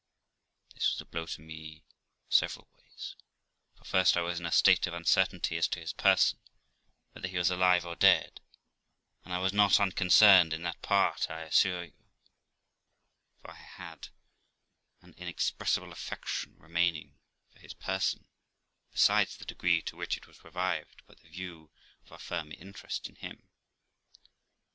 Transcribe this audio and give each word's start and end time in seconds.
This 0.73 0.89
was 0.91 1.01
a 1.01 1.05
blow 1.05 1.27
to 1.27 1.41
me 1.41 1.83
several 2.27 2.67
ways; 2.73 3.15
for, 3.77 3.83
first, 3.85 4.17
I 4.17 4.21
was 4.21 4.39
in 4.39 4.47
a 4.47 4.51
state 4.51 4.87
of 4.87 4.95
uncertainty 4.95 5.57
as 5.57 5.67
to 5.67 5.79
his 5.79 5.93
person, 5.93 6.39
whether 7.11 7.27
he 7.27 7.37
was 7.37 7.51
alive 7.51 7.85
or 7.85 7.95
dead; 7.95 8.39
and 9.23 9.31
I 9.31 9.37
was 9.37 9.53
not 9.53 9.79
unconcerned 9.79 10.53
in 10.53 10.63
that 10.63 10.81
part, 10.81 11.29
I 11.29 11.41
assure 11.43 11.83
you; 11.83 11.93
for 13.43 13.51
I 13.51 13.57
had 13.57 14.07
an 15.03 15.13
inexpressible 15.17 15.91
affection 15.91 16.55
remaining 16.57 17.19
for 17.53 17.59
his 17.59 17.75
person, 17.75 18.25
besides 18.91 19.37
the 19.37 19.45
degree 19.45 19.83
to 19.83 19.95
which 19.95 20.17
it 20.17 20.25
was 20.25 20.43
revived 20.43 21.05
by 21.05 21.13
the 21.13 21.29
view 21.29 21.69
of 22.07 22.11
a 22.11 22.17
firmer 22.17 22.55
interest 22.57 23.07
in 23.07 23.17
him. 23.17 23.47